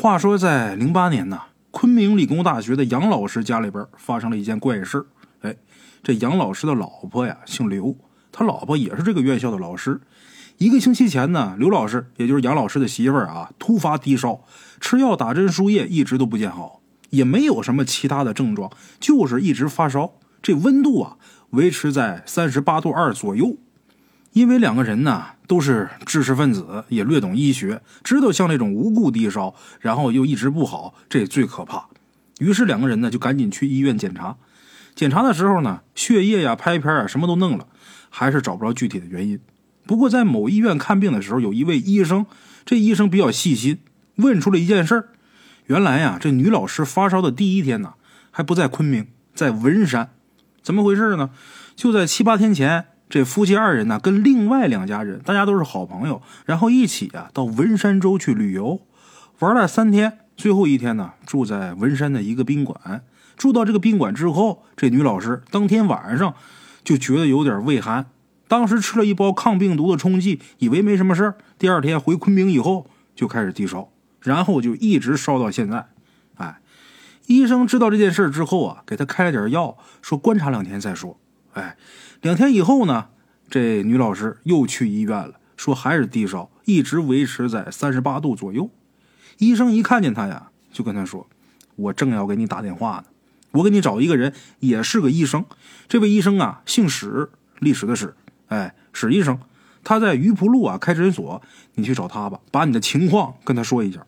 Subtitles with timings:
[0.00, 1.40] 话说在零八年呢，
[1.72, 5.04] 昆明理工大学的杨老师家里边发生了一件怪事
[5.40, 5.56] 哎，
[6.04, 7.96] 这杨老师的老婆呀姓刘，
[8.30, 10.00] 他老婆也是这个院校的老师。
[10.58, 14.44] 一个星期前呢，刘老师也就是杨老师的媳妇儿啊，突发低烧，
[14.80, 16.80] 吃药打针输液一直都不见好，
[17.10, 18.70] 也没有什么其他的症状，
[19.00, 21.16] 就是一直发烧，这温度啊
[21.50, 23.56] 维持在三十八度二左右。
[24.32, 31.88] 因为两个人呢都是知识分子，也略懂医学，知道像这种无故低烧，然后又一直不好，这最可怕。
[32.38, 34.36] 于是两个人呢就赶紧去医院检查。
[34.94, 37.66] 检查的时候呢，血液呀、拍片啊什么都弄了，
[38.10, 39.40] 还是找不着具体的原因。
[39.86, 42.26] 不过在某医院看病的时候，有一位医生，
[42.64, 43.78] 这医生比较细心，
[44.16, 45.08] 问出了一件事儿。
[45.66, 47.94] 原来呀，这女老师发烧的第一天呢，
[48.30, 50.10] 还不在昆明，在文山。
[50.62, 51.30] 怎么回事呢？
[51.74, 52.86] 就在七八天前。
[53.08, 58.82] 这夫妻二人呢，跟另外两家人，大家都是好朋友，然后一起啊到文山州去旅游，
[59.38, 63.02] 玩了三天，最后一天呢住在文山的一个宾馆。
[63.36, 66.34] 住到这个宾馆之后，这女老师当天晚上
[66.84, 68.06] 就觉得有点畏寒，
[68.46, 71.36] 当时吃了一包抗病毒的冲剂，以为没什么事儿。
[71.58, 73.88] 第二天回昆明以后就开始低烧，
[74.20, 75.86] 然后就一直烧到现在。
[76.34, 76.60] 哎，
[77.26, 81.18] 医生知道这件事之后啊，给他开了点药，说观察两天再说。
[81.54, 81.74] 哎。
[82.20, 83.06] 两天以后呢，
[83.48, 88.70] 这女老师又去医院了，说还是低烧，一直维持在三十八度左右。
[89.38, 91.28] 医生一看见她呀，就跟她说
[91.76, 93.04] ：“我正要给你打电话呢，
[93.52, 95.44] 我给你找一个人，也是个医生。
[95.86, 97.30] 这位医生啊，姓史，
[97.60, 98.16] 历史的史，
[98.48, 99.38] 哎，史医生，
[99.84, 101.40] 他在榆浦路啊开诊所，
[101.76, 104.04] 你去找他吧，把你的情况跟他说一下。”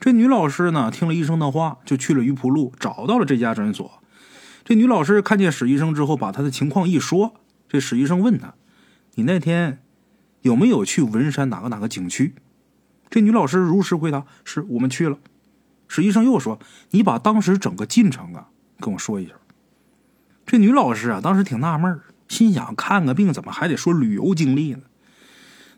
[0.00, 4.02] 这女老师呢，听了医生的话，就去了榆浦路，找到了这家诊所。
[4.70, 7.34] 这女老师看见史医生之后，把她的情况一说。
[7.68, 8.54] 这史医生问她
[9.16, 9.82] ：“你那天
[10.42, 12.36] 有没有去文山哪个哪个景区？”
[13.10, 15.18] 这女老师如实回答：“是我们去了。”
[15.88, 16.60] 史医生又说
[16.92, 19.32] ：“你把当时整个进程啊跟我说一下。”
[20.46, 21.98] 这女老师啊，当时挺纳闷
[22.28, 24.82] 心想：看个病怎么还得说旅游经历呢？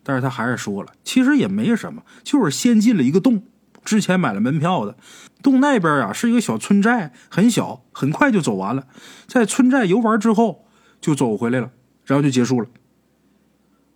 [0.03, 3.45] 但是她还是说了：“其实也没什么，就是先进了一个洞。”
[3.85, 4.97] 之前买了门票的，
[5.43, 8.87] 洞那边啊是一个小村寨，很小，很快就走完了。
[9.27, 10.67] 在村寨游玩之后，
[11.01, 11.73] 就走回来了，
[12.05, 12.69] 然后就结束了。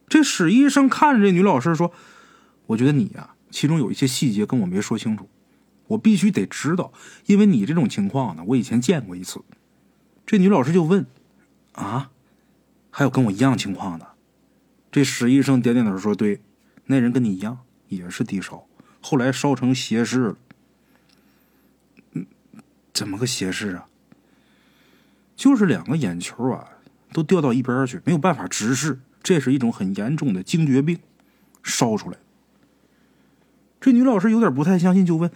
[0.09, 1.93] 这史医生看着这女老师说
[2.67, 5.29] ：“我觉得你呀，其中有一些细节跟我没说清楚，
[5.89, 6.93] 我必须得知道，
[7.27, 9.41] 因为你这种情况呢，我以前见过一次。”
[10.27, 11.07] 这女老师就问
[11.75, 12.11] ：“啊，
[12.91, 14.07] 还有跟我一样情况的？”
[14.91, 16.41] 这史医生点点头说：“对，
[16.87, 17.59] 那人跟你一样，
[17.89, 18.66] 也是低烧。”
[19.09, 20.37] 后来烧成斜视了，
[22.15, 22.27] 嗯，
[22.93, 23.87] 怎么个斜视啊？
[25.37, 26.71] 就是两个眼球啊
[27.13, 30.99] 都掉到一边去，没有办法直视，这是一种很严重的惊厥病，
[31.63, 32.19] 烧出来。
[33.81, 35.31] 这女老师有点不太相信，就问：“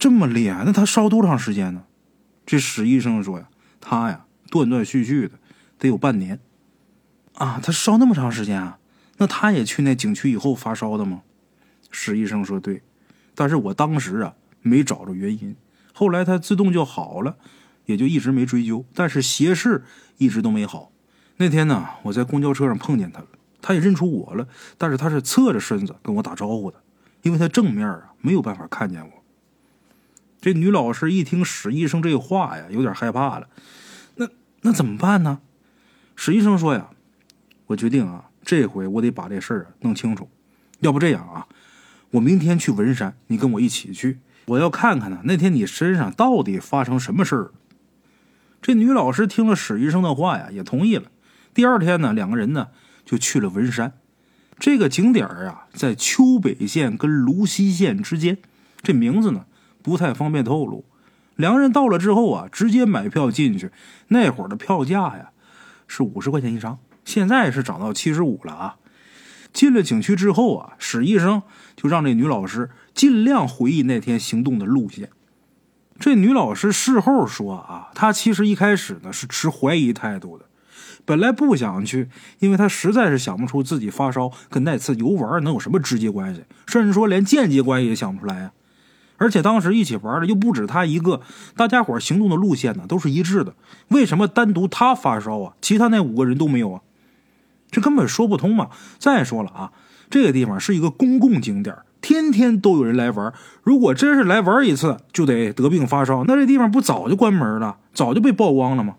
[0.00, 0.64] 这么厉害？
[0.64, 1.84] 那他烧多长时间呢？”
[2.46, 5.38] 这史医生说：“呀，他呀断断续续的，
[5.78, 6.40] 得有半年。
[7.34, 8.78] 啊，他烧那么长时间啊？
[9.18, 11.20] 那他也去那景区以后发烧的吗？”
[11.98, 12.82] 史医生说：“对，
[13.34, 15.56] 但是我当时啊没找着原因，
[15.94, 17.38] 后来他自动就好了，
[17.86, 18.84] 也就一直没追究。
[18.92, 19.82] 但是斜视
[20.18, 20.92] 一直都没好。
[21.38, 23.26] 那天呢，我在公交车上碰见他了，
[23.62, 24.46] 他也认出我了，
[24.76, 26.82] 但是他是侧着身子跟我打招呼的，
[27.22, 29.24] 因为他正面啊没有办法看见我。”
[30.38, 33.48] 这女老师一听史医生这话呀，有点害怕了。
[34.16, 34.28] 那
[34.60, 35.40] 那怎么办呢？
[36.14, 36.90] 史医生说：“呀，
[37.68, 40.28] 我决定啊，这回我得把这事儿弄清楚。”
[40.80, 41.48] 要不这样啊，
[42.12, 44.18] 我明天去文山，你跟我一起去。
[44.46, 47.50] 我要看看呢，那天你身上到底发生什么事儿。
[48.62, 51.10] 这女老师听了史医生的话呀，也同意了。
[51.52, 52.68] 第二天呢，两个人呢
[53.04, 53.92] 就去了文山。
[54.58, 58.38] 这个景点儿啊，在丘北县跟泸西县之间。
[58.82, 59.46] 这名字呢
[59.82, 60.84] 不太方便透露。
[61.34, 63.70] 两个人到了之后啊，直接买票进去。
[64.08, 65.30] 那会儿的票价呀
[65.86, 68.76] 是五十块钱一张，现在是涨到七十五了啊。
[69.56, 71.42] 进了景区之后啊，史医生
[71.74, 75.08] 就让这女老师尽量回忆那天行动的路线。
[75.98, 80.44] 这女老师事后说啊，她其实一开始呢是持怀疑态度的，
[81.06, 82.10] 本来不想去，
[82.40, 88.52] 因为她实在是想不出自己发烧跟那次游玩能有什么直接关系，甚至说连间接关系也想不出来啊。
[89.16, 91.22] 而且当时一起玩的又不止她一个，
[91.56, 93.54] 大家伙行动的路线呢都是一致的，
[93.88, 96.82] 为什么单独她发烧啊，其他那五个人都没有啊？
[97.76, 98.70] 这根本说不通嘛！
[98.98, 99.70] 再说了啊，
[100.08, 103.34] 这个地方是一个公共景点，天天都有人来玩。
[103.62, 108.94] 如果真是来玩一次就得得病发烧，那这地方不早就关门了，早就被曝光了吗？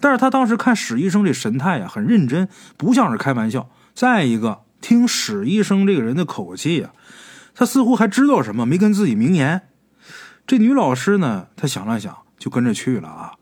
[0.00, 2.48] 但是他当时看史医生这神态呀，很认真，
[2.78, 3.68] 不像是开玩笑。
[3.94, 6.92] 再一个，听史医生这个人的口气呀，
[7.54, 9.60] 他似乎还知道什么，没跟自己明言。
[10.46, 13.32] 这女老师呢，她想了想，就跟着去了啊。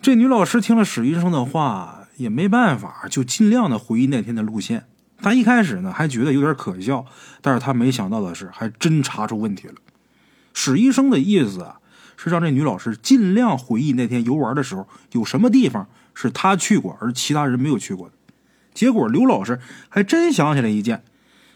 [0.00, 4.84] 这女老师听了史医生的话，也没办法，就尽量的回忆那天的路线。
[5.22, 7.06] 她一开始呢，还觉得有点可笑，
[7.40, 9.74] 但是她没想到的是，还真查出问题了。
[10.52, 11.80] 史医生的意思啊，
[12.18, 18.14] 是让这女老师尽量回忆那天游玩的时候有什么地方是她去过，而其他人没有去过的。
[18.74, 19.58] 结果刘老师
[19.88, 21.02] 还真想起来一件，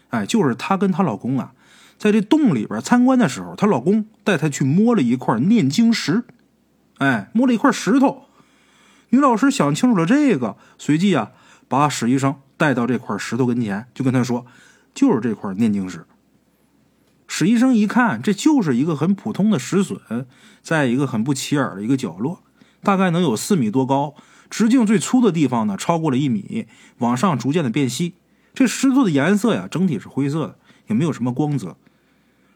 [0.09, 1.53] 哎，就是她跟她老公啊，
[1.99, 6.23] 在这洞里边参观的时候，她老公带她去摸了一块念经石，
[6.97, 8.23] 哎，摸了一块石头。
[9.15, 11.31] 女老师想清楚了这个，随即啊，
[11.69, 14.45] 把史医生带到这块石头跟前，就跟他说
[14.93, 16.05] ：“就是这块念经石。”
[17.25, 20.27] 史医生一看，这就是一个很普通的石笋，
[20.61, 22.43] 在一个很不起眼的一个角落，
[22.83, 24.15] 大概能有四米多高，
[24.49, 26.67] 直径最粗的地方呢超过了一米，
[26.97, 28.15] 往上逐渐的变细。
[28.53, 31.77] 这石头的颜色呀，整体是灰色的，也没有什么光泽。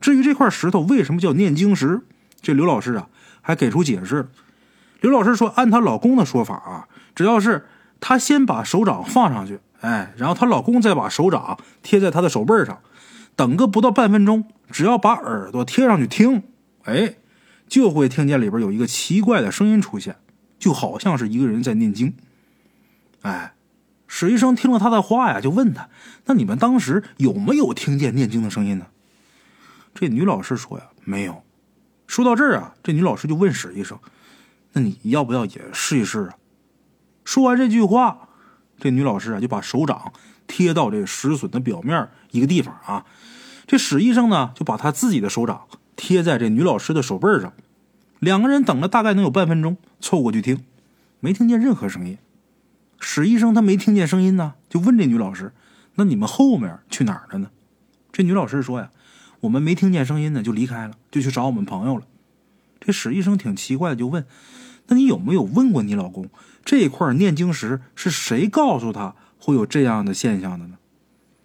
[0.02, 2.02] 至于这块石头为什么叫念经石，
[2.42, 3.08] 这刘老师啊
[3.40, 4.28] 还给出解释。
[5.02, 7.66] 刘老师说：“按她老公的说法啊，只要是
[8.00, 12.82] 她先把手掌放上去，哎，然后她老公再把手掌贴在她的手背上，
[13.36, 16.44] 等个不到半分钟，只要把耳朵贴上去听，
[16.84, 17.16] 哎，
[17.68, 20.18] 就会听见里边有一个奇怪的声音出现，
[20.58, 22.14] 就好像是一个人在念经。”
[23.22, 23.54] 哎，
[24.08, 25.90] 史医生听了他的话呀，就问他
[26.26, 28.88] ：“那你们当时有没有听见念经的声音呢？”
[29.96, 31.44] 这女老师说：“呀，没有。”
[32.08, 33.98] 说到这儿啊，这女老师就问史医生。
[34.74, 36.36] 那你要不要也试一试啊？
[37.24, 38.30] 说完这句话，
[38.80, 40.14] 这女老师啊就把手掌
[40.48, 43.06] 贴到这石笋的表面一个地方啊。
[43.68, 47.54] 这史医生呢就把他自己的手掌贴在这女老师的手背上。
[48.20, 50.64] 两个人等了大概能有半分钟，凑过去听，
[51.20, 52.18] 没听见任何声音。
[53.00, 55.54] 史医生他没听见声音呢，就问这女老师
[55.96, 57.50] ：“那你们后面去哪儿了呢？”
[58.12, 58.92] 这女老师说：“呀，
[59.42, 62.06] 我们没听见声音呢，就离开了，就去找我们朋友了。”
[62.82, 64.26] 这史医生挺奇怪的，就问。
[64.90, 66.30] 那你有没有问过你老公，
[66.66, 70.78] 这块念经石是谁告诉他会有这样的现象的呢？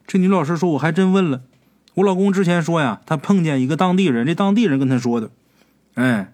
[0.06, 1.42] 这女老师说：“我还真问了，
[1.94, 5.30] 我老公之前说呀，他碰见一个当地人，这当地人跟他说的。”
[5.92, 6.32] 哎，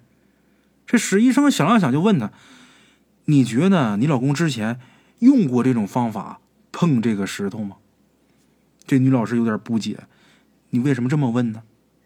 [0.86, 2.30] 这史医生想了想，就问他
[3.26, 4.78] ：“你觉得你老公之前
[5.18, 6.40] 用过这种方法
[6.70, 7.76] 碰这个石头吗？”
[8.86, 9.98] 这女老师有点不解
[10.70, 11.62] ：“你为什么这么问呢？”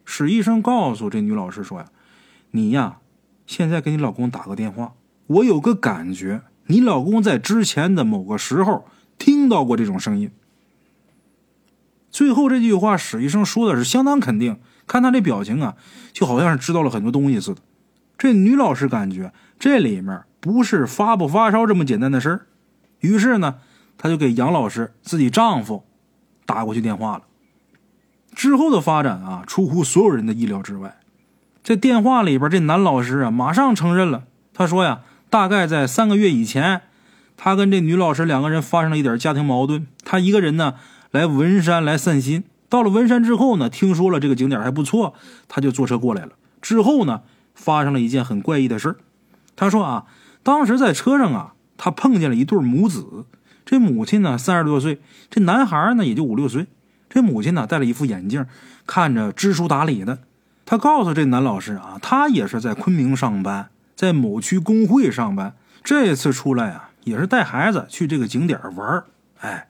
[0.07, 1.87] 史医生告诉这女老师说：“呀，
[2.53, 2.99] 你呀。”
[3.47, 4.95] 现在给你老公打个电话，
[5.27, 8.87] 我有个感觉，你老公在之前的某个时候
[9.19, 10.31] 听到过这种声音。
[12.11, 15.77] 最后这句话，史医生说的是相当肯定，看他这表情啊，
[16.13, 17.61] 就好像是知道了很多东西似的。
[18.17, 22.47] 这女老师感觉这里面不是发不发烧这么简单的事儿，
[23.01, 23.57] 于是呢，
[23.99, 25.85] 她就给杨老师自己丈夫
[26.47, 27.25] 打过去电话了。
[28.35, 30.97] 之后的发展啊，出乎所有人的意料之外。
[31.65, 34.25] 这电话里边，这男老师啊，马上承认了。
[34.53, 35.01] 他说呀，
[35.31, 36.83] 大概在三个月以前，
[37.39, 39.87] 他跟这女老师两个人发生了一点家庭矛盾。
[40.05, 40.75] 他一个人呢
[41.11, 45.15] 来文山来散心，到了文山之后呢，听说了这个景点还不错，
[45.49, 46.33] 他就坐车过来了。
[46.61, 47.23] 之后呢，
[47.55, 48.99] 发生了一件很怪异的事
[49.57, 50.05] 他说啊，
[50.43, 53.25] 当时在车上啊，他碰见了一对母子。
[53.65, 55.01] 这母亲呢三十多岁，
[55.31, 56.67] 这男孩呢也就五六岁。
[57.09, 58.45] 这母亲呢戴了一副眼镜，
[58.87, 60.19] 看着知书达理的。
[60.67, 65.55] 他告诉这男老师啊，他也是在昆明上班，在某区工会上班。
[65.83, 69.05] 这次出来啊，也是带孩子去这个景点玩
[69.41, 69.69] 哎，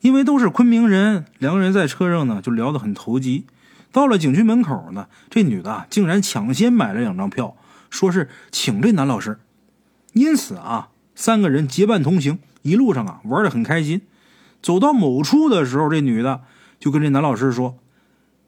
[0.00, 3.46] 因为都是昆明人，两个人在车上呢就聊得很投机。
[3.90, 7.56] 到了景区门口呢，这女的竟然抢先买了两张票，
[7.90, 9.40] 说是请这男老师。
[10.12, 14.02] 因此啊，三个人结伴同行，一路上啊玩得很开心。
[14.62, 16.42] 走到某处的时候，这女的
[16.78, 17.76] 就跟这男老师说：“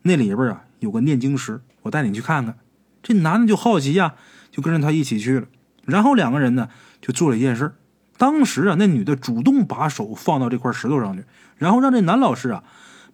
[0.02, 2.58] 那里边啊。”有个念经石，我带你去看看。
[3.02, 4.14] 这男的就好奇呀，
[4.50, 5.46] 就跟着他一起去了。
[5.84, 6.68] 然后两个人呢，
[7.00, 7.72] 就做了一件事。
[8.16, 11.24] 当时啊，那女的主动把手放到这块石头上去，
[11.56, 12.62] 然后让这男老师啊，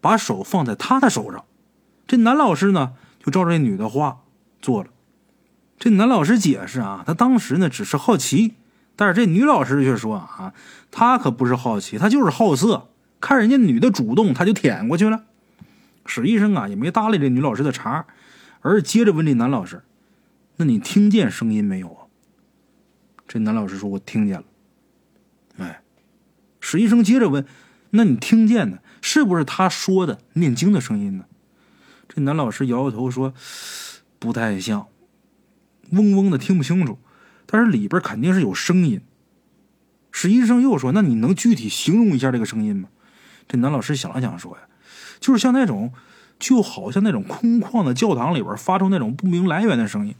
[0.00, 1.44] 把手放在他的手上。
[2.06, 2.92] 这男老师呢，
[3.24, 4.18] 就照着这女的话
[4.60, 4.90] 做了。
[5.78, 8.54] 这男老师解释啊，他当时呢只是好奇，
[8.96, 10.52] 但是这女老师却说啊，
[10.90, 12.88] 他可不是好奇，他就是好色，
[13.20, 15.22] 看人家女的主动，他就舔过去了。
[16.06, 18.06] 史医生啊，也没搭理这女老师的茬，
[18.60, 19.82] 而是接着问这男老师
[20.56, 22.06] ：“那你听见声音没有啊？”
[23.28, 24.44] 这男老师说：“我听见了。”
[25.58, 25.82] 哎，
[26.60, 27.46] 史医生接着问
[27.90, 31.26] ：“那你听见的是不是他说的念经的声音呢？”
[32.08, 33.32] 这男老师摇摇头说
[34.18, 34.88] ：“不太像，
[35.90, 36.98] 嗡嗡的听不清楚，
[37.46, 39.00] 但是里边肯定是有声音。”
[40.10, 42.88] 史医生又说：“那你能具体形容一下这个声音吗？”
[43.46, 44.62] 这男老师想了想说：“呀。”
[45.20, 45.92] 就是像那种
[46.38, 50.14] 就好像那种空旷的教堂里边发出那种不明来源的声音。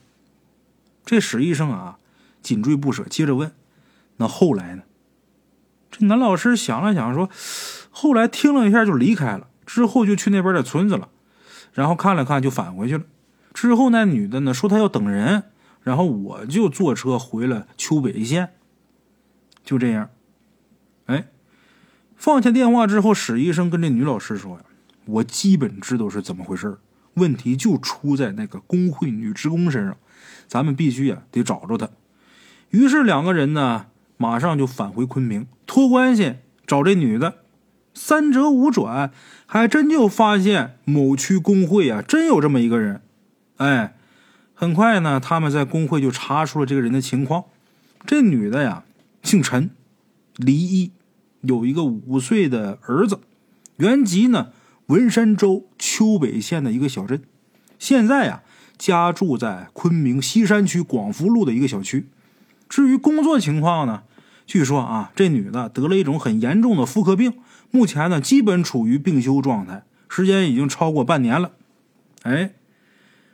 [1.05, 1.99] 这史医生啊，
[2.43, 3.51] 紧追不舍，接着问
[4.19, 4.83] ：“那后来呢？”
[5.91, 7.29] 这男老师想了想说
[7.91, 11.09] ：“后来听了一下就离开了，之后就去那边的村子了，
[11.73, 13.05] 然后看了看就返回去了。
[13.53, 15.45] 之后那女的呢说她要等人，
[15.83, 18.51] 然后我就坐车回了丘北县。
[19.65, 20.11] 就这样，
[21.07, 21.27] 哎，
[22.15, 24.65] 放下电话之后，史医生跟这女老师说呀
[25.07, 26.79] ：‘我基本知道是怎么回事
[27.15, 29.97] 问题就出在那个工会女职工身上，
[30.47, 31.89] 咱们必须呀得找着她。’
[32.71, 33.87] 于是两个人呢。”
[34.23, 37.37] 马上就返回昆明，托关系找这女的。
[37.95, 39.13] 三折五转，
[39.47, 43.01] 还真就发现某区工会啊，真有这么一个人。
[43.57, 43.97] 哎，
[44.53, 47.45] 很快呢，他们在工会就查出了这个人的情况。
[48.05, 48.85] 这女的呀，
[49.23, 49.71] 姓陈，
[50.37, 50.93] 离异，
[51.41, 53.21] 有一个五岁的儿子，
[53.79, 54.49] 原籍呢
[54.91, 57.23] 文山州丘北县的一个小镇，
[57.79, 58.43] 现在呀
[58.77, 62.09] 家住在昆明西山区广福路的一个小区。
[62.69, 64.03] 至于工作情况呢？
[64.47, 67.35] 据说啊，这女的得了一种很严重的妇科病，
[67.71, 71.53] 目前呢基本处于病休状态，时间已经超过半年了。
[72.25, 72.55] 哎，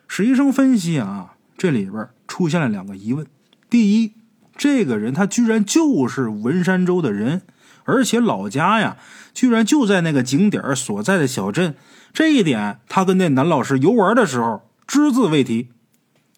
[0.07, 3.27] 史医生分析啊，这里边出现了两个疑问：
[3.71, 4.13] 第一，
[4.59, 7.41] 这个人他居然就是文山州的人，
[7.87, 8.99] 而且老家呀
[9.33, 11.75] 居然就在那个景点所在的小镇，
[12.13, 15.71] 这一点他跟那男老师游玩的时候只字未提。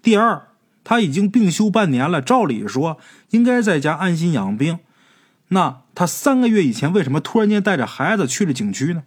[0.00, 0.45] 第二。
[0.85, 2.97] 他已经病休半年了，照理说
[3.28, 4.78] 应该在家安心养病。
[5.49, 9.02] 那他三个月以前为什么突然间带着孩子去了景区呢？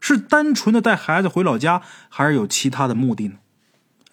[0.00, 3.34] 是单纯的带孩子回老家，还是有其他的目的呢？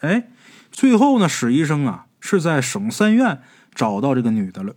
[0.02, 0.28] 哎，
[0.70, 3.42] 最后呢，史医生啊是在省三院
[3.74, 4.76] 找到这个女的了。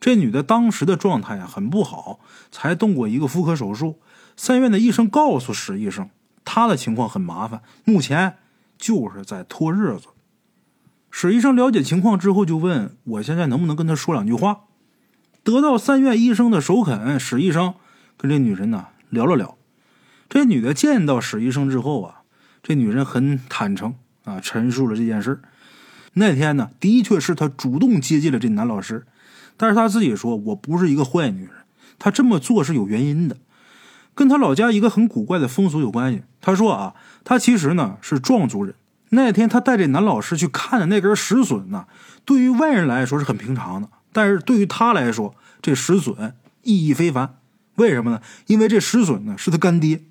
[0.00, 3.98] 这女的当时的状态啊很不好，才动过一个妇科手术。
[4.36, 6.08] 三院的医生告诉史医生，
[6.44, 8.36] 她的情况很麻烦，目前
[8.78, 10.06] 就是在拖日子。
[11.10, 14.60] 史医生了解情况之后，就问我现在能不能跟她说两句话。
[15.42, 17.74] 得到三院医生的首肯，史医生
[18.16, 19.56] 跟这女人呢聊了聊。
[20.28, 22.22] 这女的见到史医生之后啊，
[22.62, 25.40] 这女人很坦诚啊，陈述了这件事。
[26.12, 29.06] 那天呢，的确是她主动接近了这男老师，
[29.58, 31.50] 但是她自己说我不是一个坏女人，
[31.98, 33.36] 她这么做是有原因的，
[34.14, 36.22] 跟她老家一个很古怪的风俗有关系。
[36.40, 38.74] 她说啊，她其实呢是壮族人。
[39.10, 41.86] 那天他带着男老师去看的那根石笋呢，
[42.26, 47.36] 对于外人来说是很平常的，但是对于他来说，这石笋意义非凡。
[47.76, 48.20] 为什么呢？
[48.48, 50.02] 因为这石笋呢是他干爹。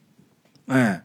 [0.65, 1.03] 哎，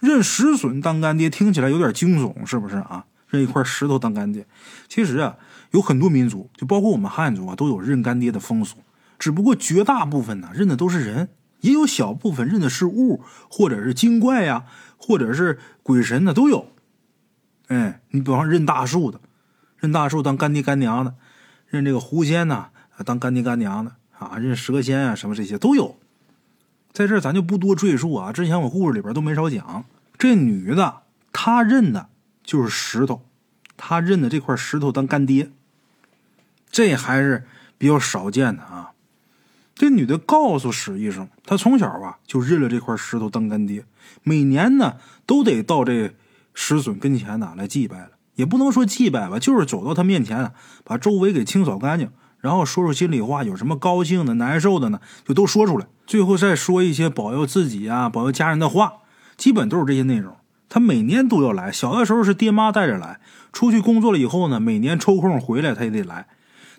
[0.00, 3.04] 认石笋当干爹听起来有点惊悚，是不是啊？
[3.28, 4.46] 认一块石头当干爹，
[4.88, 5.36] 其实啊，
[5.74, 8.76] 有很多民族，就包括我们汉族啊，都有认干爹的风俗。
[9.18, 11.30] 只不过绝大部分呢认的都是人，
[11.62, 14.66] 也有小部分认的是物，或者是精怪呀，
[14.96, 16.68] 或者是鬼神的都有。
[17.66, 19.20] 哎，你比方认大树的，
[19.78, 21.16] 认大树当干爹干娘的，
[21.66, 22.68] 认这个狐仙呐
[23.04, 25.96] 当干爹干娘的啊，认蛇仙啊什么这些都有。
[26.92, 29.84] 在这咱就不多赘述啊，之前我故事里边都没少讲。
[30.16, 31.02] 这女的
[31.32, 32.08] 她认的
[32.44, 33.22] 就是石头，
[33.76, 35.50] 她认的这块石头当干爹，
[36.74, 37.46] 这还是
[37.78, 38.90] 比较少见的啊。
[39.76, 43.84] 这女的告诉史医生，她从小啊就认了这块石头当干爹，
[44.24, 46.12] 每年呢都得到这。
[46.56, 50.52] 石笋跟前呢，来祭拜了，也不能说祭拜吧，就是走到他面前啊，
[50.84, 58.98] 把周围给清扫干净，然后说说心里话，有什么高兴的、难受的呢，就都说出来，最后再说一些保佑自己啊、保佑家人的话，
[59.36, 60.36] 基本都是这些内容。
[60.68, 63.18] 他每年都要来，小的时候是爹妈带着来，
[63.52, 66.28] 出去工作了以后呢，每年抽空回来他也得来。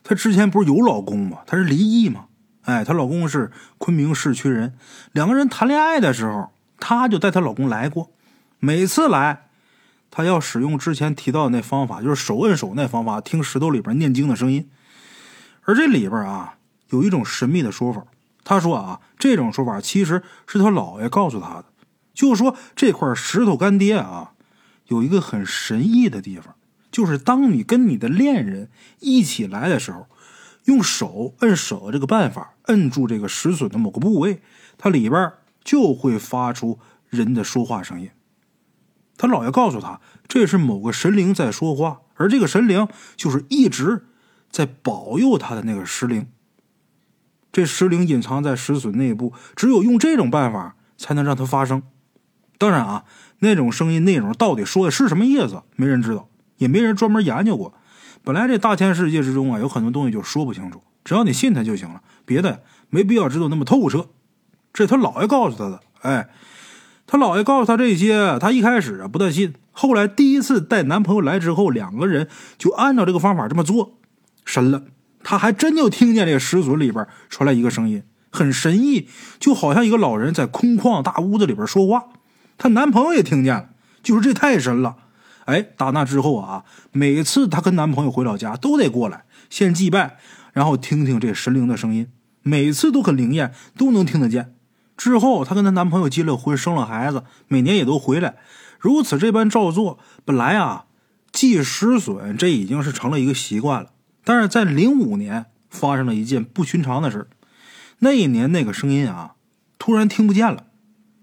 [0.06, 1.40] 她之前不是有老公吗？
[1.46, 2.28] 他是离异吗？
[2.62, 4.78] 哎，她老公是昆明市区人，
[5.12, 8.12] 两个人谈恋爱的时候，她就带她老公来过，
[8.60, 9.42] 每次来。
[10.12, 14.70] 他要使用之前提到的那方法，就是手摁手那方法，听石头里边念经的声音。
[15.64, 16.56] 而这里边啊，
[16.92, 18.06] 有一种神秘的说法。
[18.46, 21.66] 他说啊，这种说法其实是他姥爷告诉他的，
[22.14, 24.32] 就说这块石头干爹啊，
[24.88, 26.55] 有一个很神异的地方，
[26.96, 28.70] 就是当你跟你的恋人
[29.02, 30.08] 一起来的时候，
[30.64, 34.42] 用手摁手的这个办法，摁住这个石笋的某个部位，
[34.78, 38.12] 它里边就会发出人的说话声音。
[39.18, 40.00] 他姥爷告诉他，
[40.30, 42.88] 这是某个神灵在说话，而这个神灵
[43.18, 44.06] 就是一直
[44.50, 46.30] 在保佑他的那个石灵。
[47.52, 51.84] 这石灵隐藏在石笋内部，只有用这种办法才能让它发声。
[52.58, 53.04] 当然啊，
[53.40, 57.74] 那种声音内容到底说的是什么意思，没人知道，也没人专门研究过。
[58.24, 64.08] 本来这大千世界之中啊，有很多东西就说不清楚，只要你信他就行了，别的没必要知道那么透彻。
[64.74, 66.30] 这他姥爷告诉他的，哎。
[67.08, 74.00] 他姥爷告诉他这些，他一开始啊不大信，后来第一次带男朋友来之后，两个人就按照这个方法这么做，
[74.44, 74.82] 神了，
[75.24, 79.08] 他还真就听见这个石笋里边传来一个声音，很神异，
[79.40, 82.06] 就好像一个老人在空旷大屋子里边说话。
[82.58, 83.70] 她男朋友也听见了，
[84.02, 84.96] 就是这太神了。
[85.46, 90.18] 哎，打那之后啊，每次她跟男朋友回老家都得过来先祭拜，
[90.54, 92.08] 然后听听这神灵的声音，
[92.42, 94.56] 每次都很灵验，都能听得见。
[94.98, 98.36] 之后，她跟她男朋友结了婚，生了孩子，每年也都回来，
[98.80, 100.00] 如此这般照做。
[100.24, 100.86] 本来啊，
[101.32, 103.92] 祭石笋这已经是成了一个习惯了。
[104.24, 107.28] 但是在零五年发生了一件不寻常的事
[108.00, 109.36] 那一年那个声音啊，
[109.78, 110.64] 突然听不见了，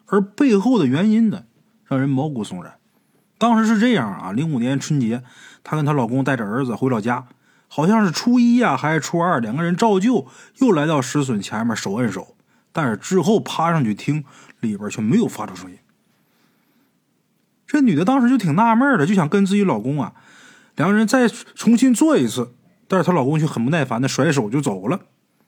[0.06, 1.44] 而背后的原因呢，
[1.86, 2.74] 让人毛骨悚然。
[3.42, 5.20] 当时是这样啊，零五年春节，
[5.64, 7.26] 她跟她老公带着儿子回老家，
[7.66, 12.36] 好像是初一呀还是初二，两个人照旧又来到石笋前面手摁手。
[12.70, 14.22] 但是之后趴上去听，
[14.60, 15.76] 里边却没有发出声音。
[17.66, 20.12] 这女的当时就挺纳闷的，就想跟自己老公啊，
[20.76, 22.54] 两个人再重新做一次。
[22.86, 25.00] 但是她老公却很不耐烦的甩手就走了。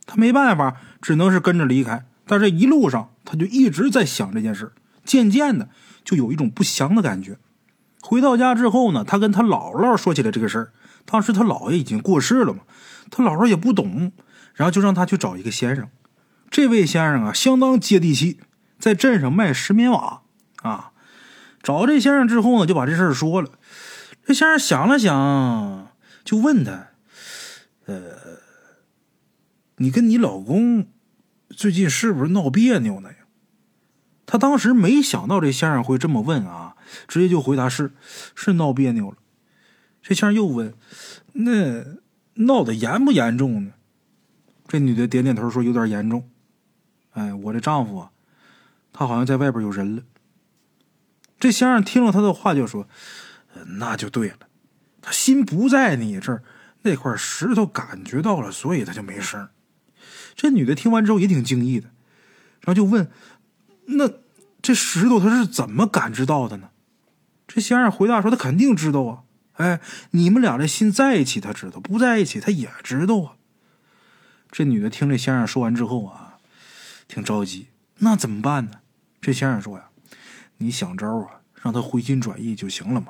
[0.05, 2.05] 她没办法，只能是跟着离开。
[2.27, 4.73] 但这一路上，她就一直在想这件事，
[5.05, 5.69] 渐渐的
[6.03, 7.39] 就有一种不祥的感觉。
[8.07, 10.73] 回到家之后呢，她跟她姥姥说起了这个事儿。
[11.07, 12.61] 当时她姥爷已经过世了嘛，
[13.11, 14.13] 她姥姥也不懂，
[14.53, 15.89] 然后就让她去找一个先生。
[16.51, 18.41] 这位先生啊，相当接地气，
[18.79, 20.21] 在镇上卖石棉瓦
[20.63, 20.93] 啊。
[21.63, 23.49] 找这先生之后呢，就把这事儿说了。
[24.27, 25.89] 这先生想了想，
[26.25, 26.89] 就问他
[27.87, 28.03] ：“呃，
[29.77, 30.87] 你跟你老公
[31.49, 33.09] 最近是不是闹别扭呢？”
[34.27, 36.63] 他当时没想到这先生会这么问啊，
[37.09, 37.93] 直接就回答：“是，
[38.35, 39.17] 是闹别扭了。”
[40.03, 40.75] 这先生又问
[41.35, 41.85] ：“那
[42.35, 43.73] 闹得严不严重呢？”
[44.69, 46.29] 这女的点点头说：“有点严重。”
[47.12, 48.11] 哎，我这丈夫啊，
[48.93, 50.03] 他好像在外边有人了。
[51.38, 52.88] 这先生听了他的话，就说
[53.79, 54.38] ：“那就对了，
[55.00, 56.43] 他心不在你这儿，
[56.83, 59.49] 那块石头感觉到了，所以他就没声。”
[60.35, 61.88] 这女的听完之后也挺惊异的，
[62.61, 63.09] 然后就问
[63.87, 64.11] ：“那
[64.61, 66.70] 这石头他是怎么感知到的呢？”
[67.55, 73.37] 这先生回答说：“他肯定知道啊，哎，你们俩这心在一起，他知道；不在一起，他也知道啊。”
[74.51, 76.38] 这女的听这先生说完之后啊。
[77.07, 78.73] 挺着急，那怎么办呢？
[79.21, 79.85] 这先生说呀
[80.59, 83.09] ：“你想招啊，让他回心转意就行了嘛。”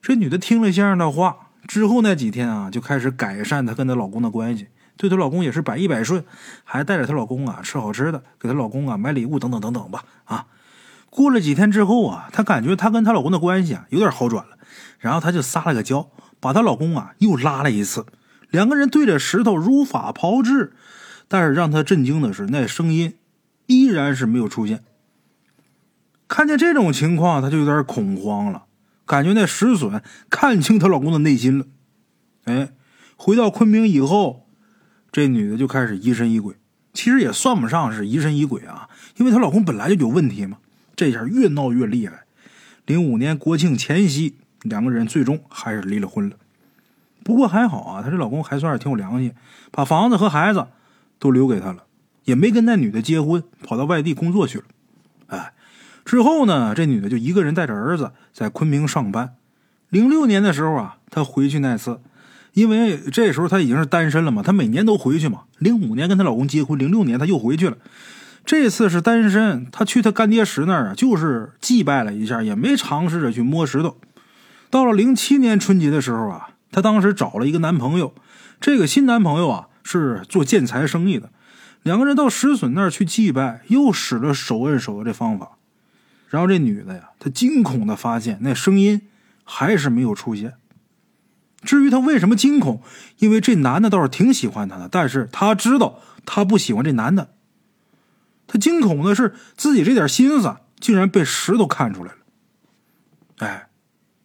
[0.00, 6.24] 这女的听了先生的话之后，那几天啊，就开始改善她跟她老公的关系，对她老公也是百依百顺，
[6.62, 10.04] 还带着她老公啊吃好吃的，给她老公啊买礼物等等等等吧。
[10.24, 10.46] 啊，
[11.10, 14.58] 过了几天之后啊，她感觉她跟她老公的关系啊有点好转了，
[14.98, 18.06] 然后她就撒了个娇，把她老公啊又拉了一次，
[18.50, 20.72] 两个人对着石头如法炮制。
[21.30, 23.14] 但是让她震惊的是，那声音
[23.66, 24.82] 依然是没有出现。
[26.26, 28.64] 看见这种情况，她就有点恐慌了，
[29.04, 31.66] 感觉那石笋看清她老公的内心了。
[32.44, 32.70] 哎，
[33.16, 34.46] 回到昆明以后，
[35.12, 36.54] 这女的就开始疑神疑鬼。
[36.94, 40.56] 其实也算不上是疑神疑鬼啊，因为她老公本来就有问题嘛。
[40.98, 42.24] 这下越闹越厉害。
[42.84, 46.36] 零五年国庆前夕，两个人最终还是离了婚了。
[47.24, 49.32] 不过还好啊，她这老公还算是挺有良心，
[49.70, 50.66] 把房子和孩子。
[51.20, 51.82] 都留给她了，
[52.26, 54.64] 也没跟那女的结婚，跑到外地工作去了。
[55.26, 55.52] 哎，
[56.04, 59.34] 之后呢，这女的就一个人带着儿子在昆明上班。
[59.88, 62.00] 零六年的时候啊，她回去那次，
[62.52, 65.42] 因为这时候她已经是单身了嘛，她每年都回去嘛。
[65.58, 67.76] 零五年跟她老公结婚，零六年她又回去了。
[68.48, 73.98] 这次是单身，她去她干爹石那儿啊，就是祭拜了一下，也没尝试着去摸石头。
[74.70, 78.14] 到了零七年春节的时候啊，她当时找了一个男朋友，
[78.58, 79.68] 这个新男朋友啊。
[79.90, 81.30] 是做建材生意的，
[81.82, 85.52] 两个人到石笋那儿去祭拜，又使了手摁手的这方法，
[86.28, 89.00] 然后这女的呀，她惊恐的发现那声音
[89.44, 90.52] 还是没有出现。
[91.62, 92.82] 至于她为什么惊恐，
[93.20, 97.30] 因为这男的倒是挺喜欢她的，但是她知道她不喜欢这男的。
[98.48, 102.18] 他惊恐的是自己这点心思竟然被石头看出来了。
[103.38, 103.68] 哎，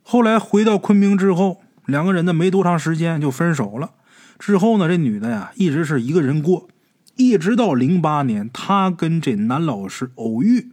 [0.01, 3.91] 后来回到昆明之后，两个人呢没多长时间就分手了。
[4.39, 6.69] 之后呢，这女的呀一直是一个人过，
[7.15, 10.71] 一直到零八年，她跟这男老师偶遇。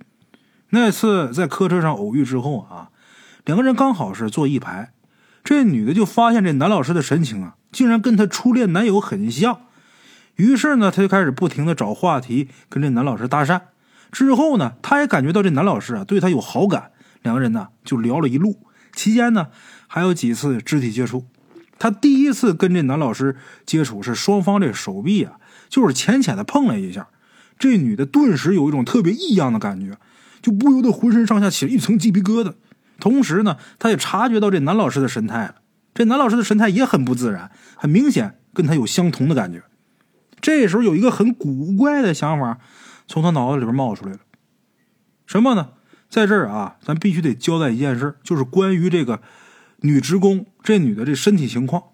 [0.71, 2.91] 那次在客车上偶遇之后啊，
[3.45, 4.93] 两个人刚好是坐一排，
[5.43, 9.63] 这女的就发现这男老师的神情啊，竟然跟她初恋男友很像。
[10.41, 13.61] 于是呢，他就开始不停的找话题跟这男老师搭讪。
[14.11, 18.59] 之后呢，他也感觉到这男老师啊对他有好感，两个人呢就聊了一路。
[18.95, 19.49] 期间呢，
[19.87, 21.27] 还有几次肢体接触。
[21.79, 25.35] 他第一次跟这男老师接触是双方这手臂啊，
[25.69, 27.09] 就是浅浅的碰了一下，
[27.59, 29.99] 这女的顿时有一种特别异样的感觉，
[30.41, 32.55] 就不由得浑身上下起了一层鸡皮疙瘩。
[32.99, 35.57] 同时呢，他也察觉到这男老师的神态了。
[35.93, 39.63] 这男老师的神态也很不自然，很明显跟他有相同的感觉。
[40.41, 42.59] 这时候有一个很古怪的想法
[43.07, 44.19] 从他脑子里边冒出来了，
[45.27, 45.71] 什么呢？
[46.09, 49.21] 在这儿啊，咱必须得交代一件事，就是关于这个
[49.81, 51.85] 女职工这女的这身体情况。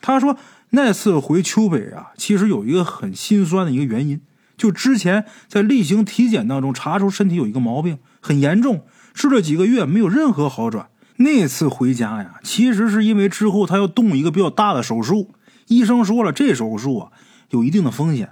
[0.00, 0.36] 他说
[0.70, 4.20] 那次回丘北啊，其实有一个很心酸的一个原因，
[4.56, 10.88] 就之前在例行体检当中查出身体有一个毛病，很严重，治了几个月没有任何好转。
[11.16, 15.34] 那次回家呀，其实是因为之后他要动一个比较大的手术，
[15.66, 17.12] 医生说了，这手术啊
[17.50, 18.30] 有一定的风险。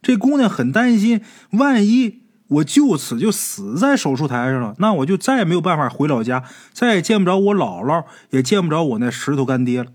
[0.00, 2.22] 这姑娘很担心，万一……
[2.48, 9.90] 我就此就死在手术台上了，那我就再也没有办法回老家，再也见不着我姥姥，也见不着我那石头干爹了。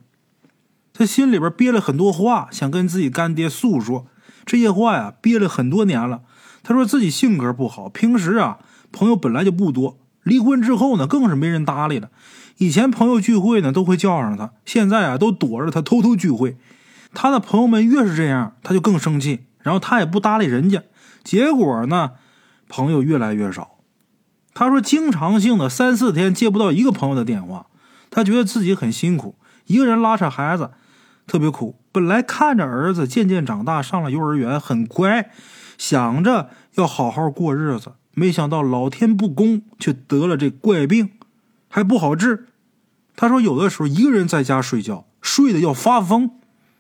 [0.91, 4.07] 她心里边憋了很多话，想跟自己干爹诉说。
[4.43, 6.21] 这些话呀，憋了很多年了。
[6.63, 8.57] 她说自己性格不好，平时啊
[8.91, 12.09] 朋友本来就不多，离婚之后呢更是没人搭理了。
[12.57, 16.57] 以前朋友聚会呢都会叫上他，现在啊都躲着他偷偷聚会。
[17.19, 20.84] 他的朋友们越是这样，他就更生气，然后他也不搭理人家。
[21.23, 22.12] 结果呢？
[22.69, 23.80] 朋友越来越少，
[24.53, 27.65] 他说经常性的三四天接不到一个朋友的电话，
[28.12, 29.34] 他觉得自己很辛苦，
[29.65, 30.69] 一个人拉扯孩子，
[31.25, 31.80] 特别苦。
[31.91, 35.32] 本来看着儿子渐渐长大，上了幼儿园，很乖，
[35.80, 41.10] 想着要好好过日子，没想到老天不公，却得了这怪病，
[41.67, 42.45] 还不好治。
[43.15, 46.30] 他说有的时候一个人在家睡觉，睡得要发疯。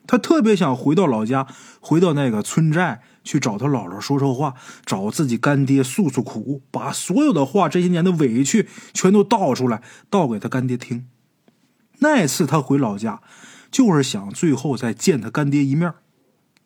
[0.07, 1.45] 他特别想回到老家，
[1.81, 4.53] 回到那个村寨去找他姥姥说说话，
[4.85, 11.05] 找自己干爹诉诉苦，把所有的话、这些年的委屈全都倒出来，倒给他干爹听。
[11.99, 13.21] 那次他回老家，
[13.69, 15.93] 就是想最后再见他干爹一面，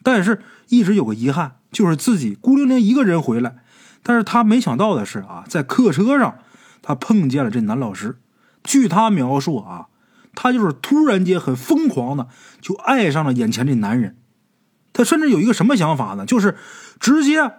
[0.04, 3.64] 但是一直有个遗憾，就是自己孤零零一个人回来。
[4.04, 6.36] 但是他没想到的是啊，在客车上，
[6.82, 8.20] 他碰见了这男老师。
[8.64, 9.88] 据他描述啊。
[10.34, 12.28] 她就是突然间很疯狂的
[12.62, 14.18] 就爱上了眼前这男人，
[14.94, 16.26] 她甚至有一个什么想法呢？
[16.26, 16.58] 就是
[17.00, 17.52] 直接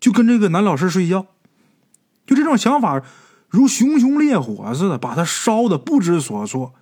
[0.00, 1.26] 就跟这个男老师睡觉，
[2.26, 3.02] 就这种想法
[3.48, 6.74] 如熊熊烈火似的，把他烧的不知所措。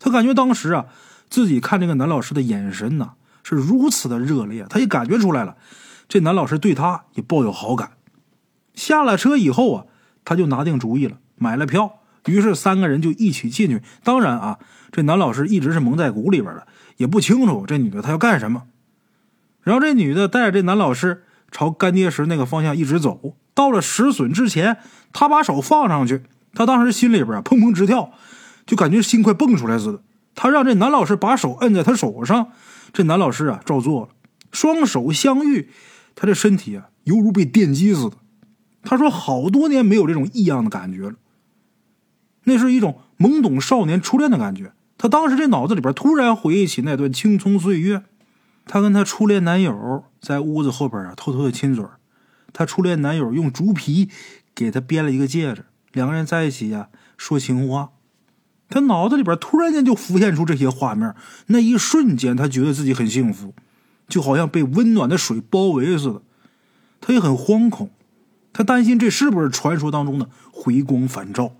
[0.00, 0.86] 他感觉当时啊，
[1.30, 5.56] 自己看这个男老师的眼神呐是如此的热烈，他也感觉出来了，
[6.08, 7.92] 这男老师对他也抱有好感。
[8.74, 9.84] 下了车以后啊，
[10.24, 12.00] 他就拿定主意了，买了票。
[12.26, 13.82] 于是三个人就一起进去。
[14.02, 14.58] 当然啊，
[14.92, 18.64] 这男老师一直是蒙在鼓里边的，也不清楚这女的她要干什么。
[19.62, 24.78] 然后这女的带着这男老师朝干爹石那个方向一直走，到了石笋之前，
[25.12, 26.22] 他把手放上去。
[26.52, 28.12] 他当时心里边砰砰直跳，
[28.66, 30.02] 就感觉心快蹦出来似的。
[30.34, 32.48] 他让这男老师把手摁在他手上，
[32.92, 34.08] 这男老师啊照做了。
[34.52, 35.70] 双手相遇，
[36.14, 38.16] 他这身体啊犹如被电击似的。
[38.82, 41.14] 他说好多年没有这种异样的感觉了。
[42.44, 44.72] 那是一种懵懂少年初恋的感觉。
[44.96, 48.04] 他当时这脑子里边突然回忆起那段青葱岁月，
[48.66, 51.84] 他跟他初恋男友在屋子后边啊偷偷的亲嘴
[52.52, 54.08] 他初恋男友用竹皮
[54.54, 57.90] 给他编了一个戒指，两个人在一起呀说情话。
[58.70, 61.14] 他脑子里边突然间就浮现出这些画面，
[61.48, 63.54] 那一瞬间他觉得自己很幸福，
[64.08, 66.22] 就好像被温暖的水包围似的。
[67.00, 67.90] 他也很惶恐，
[68.52, 71.52] 他担心这是不是传说当中的回光返照。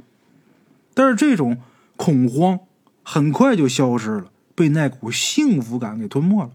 [0.94, 1.60] 但是这种
[1.96, 2.60] 恐慌
[3.02, 6.52] 很快就消失了，被那股幸福感给吞没了。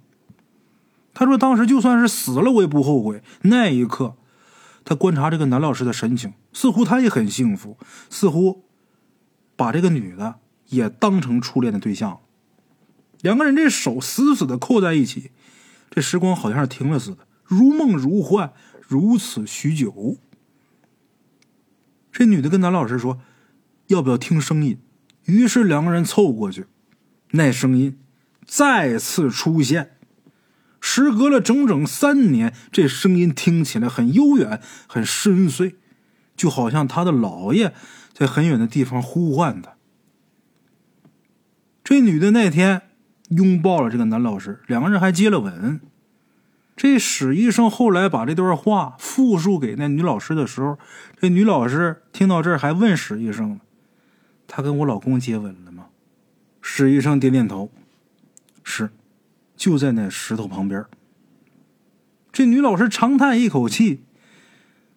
[1.14, 4.16] 他说：“当时就算是死了，我也不后悔。”那一刻，
[4.86, 7.78] 他观察这个男老师的神情，似乎他也很幸福，
[8.10, 8.64] 似乎
[9.58, 10.36] 把这个女的
[10.68, 12.22] 也当成初恋的对象。
[13.20, 15.32] 两个人这手死死的扣在一起，
[15.90, 18.54] 这时光好像是停了似的，如梦如幻，
[18.88, 20.16] 如此许久。
[22.12, 23.20] 这女的跟男老师说。
[23.90, 24.80] 要不要听声音？
[25.26, 26.66] 于是两个人凑过去，
[27.32, 28.00] 那声音
[28.46, 29.98] 再次出现。
[30.80, 35.76] 时隔了整整三年，这声音听起来很悠远、很深邃，
[36.38, 37.74] 就好像他的姥爷
[38.14, 39.74] 在很远的地方呼唤他。
[41.84, 42.84] 这女的那天
[43.30, 45.82] 拥抱了这个男老师，两个人还接了吻。
[46.76, 50.78] 这史医生后来把这段话复述给那女老师的时候，
[51.20, 53.60] 这女老师听到这儿还问史医生
[54.52, 55.86] 他跟我老公接吻了吗？
[56.60, 57.72] 史医生点点头，
[58.64, 58.90] 是，
[59.56, 60.84] 就在那石头旁边。
[62.34, 64.02] 这女老师长叹一口气，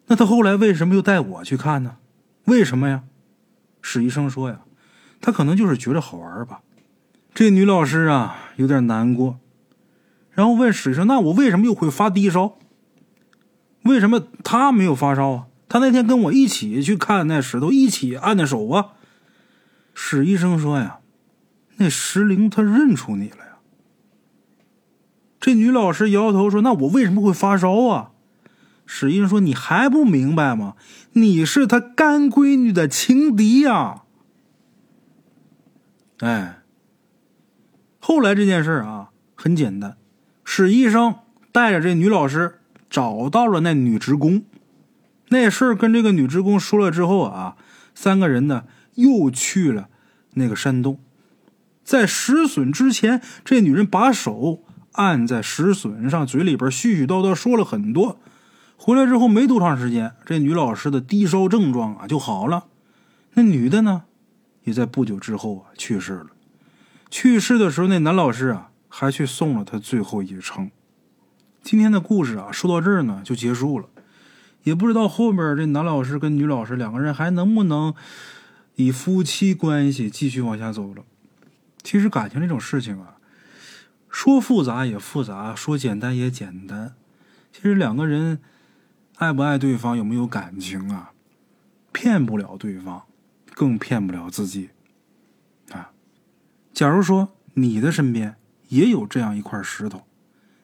[0.06, 1.98] 那她后来为什么又带我去看呢？
[2.46, 3.04] 为什么呀？
[3.82, 4.62] 史医生说呀，
[5.20, 6.62] 他可能就是觉着好玩吧。
[7.34, 9.38] 这女老师啊，有点难过，
[10.30, 12.58] 然后问史医生：“那我为什么又会发低烧？
[13.82, 18.94] 为什么他没有发烧啊？”他那天跟我一起去看那石头，一起按的手啊。
[19.94, 20.98] 史医生说呀，
[21.76, 23.58] 那石灵他认出你了呀。
[25.40, 28.10] 这女老师摇摇头说：“那我为什么会发烧啊？”
[28.86, 30.74] 史医生说：“你还不明白吗？
[31.12, 34.02] 你是他干闺女的情敌呀。”
[36.20, 36.62] 哎，
[37.98, 39.96] 后来这件事啊很简单，
[40.44, 41.16] 史医生
[41.50, 44.44] 带着这女老师找到了那女职工，
[45.30, 47.56] 那事儿跟这个女职工说了之后啊，
[47.94, 49.88] 三个人呢又去了
[50.34, 50.98] 那个山洞，
[51.84, 58.18] 在石笋之前，这女人把手按在石笋上，嘴里边絮絮叨叨说了很多。
[58.76, 62.66] 回来之后没多长时间，这女老师的低烧症状啊就好了，
[63.34, 64.02] 那女的呢？
[64.64, 66.26] 也在不久之后啊去世了。
[67.10, 70.70] 去世的时候，那男老师啊还去送了他最后一程。
[71.62, 73.86] 今天的故事啊说到这儿呢就结束了，
[74.64, 77.94] 也不知道后边这男老师跟女老师两个人还能不能
[78.74, 81.04] 以夫妻关系继续往下走了。
[81.82, 83.16] 其实感情这种事情啊，
[84.08, 86.94] 说复杂也复杂，说简单也简单。
[87.52, 88.40] 其实两个人
[89.16, 91.12] 爱不爱对方，有没有感情啊，
[91.92, 93.04] 骗不了对方。
[93.54, 94.70] 更骗不了自己，
[95.72, 95.92] 啊！
[96.72, 98.36] 假如说你的身边
[98.68, 100.06] 也有这样一块石头，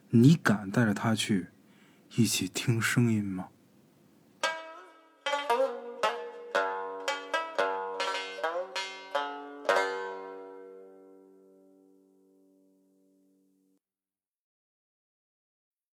[0.09, 1.49] 你敢带着他去
[2.17, 3.49] 一起听声音吗？